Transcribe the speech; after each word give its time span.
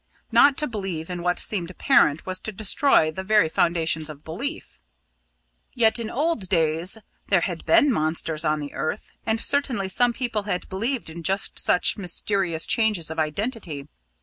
Not 0.31 0.57
to 0.57 0.65
believe 0.65 1.11
in 1.11 1.21
what 1.21 1.37
seemed 1.37 1.69
apparent 1.69 2.25
was 2.25 2.39
to 2.39 2.51
destroy 2.51 3.11
the 3.11 3.21
very 3.21 3.47
foundations 3.47 4.09
of 4.09 4.23
belief... 4.23 4.79
yet 5.75 5.99
in 5.99 6.09
old 6.09 6.49
days 6.49 6.97
there 7.27 7.41
had 7.41 7.67
been 7.67 7.91
monsters 7.93 8.43
on 8.43 8.57
the 8.59 8.73
earth, 8.73 9.11
and 9.27 9.39
certainly 9.39 9.87
some 9.89 10.11
people 10.11 10.41
had 10.49 10.67
believed 10.69 11.11
in 11.11 11.21
just 11.21 11.59
such 11.59 11.97
mysterious 11.97 12.65
changes 12.65 13.11
of 13.11 13.19
identity. 13.19 13.87